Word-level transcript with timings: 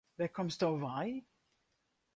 Wêr 0.17 0.31
komsto 0.35 0.69
wei? 0.83 1.07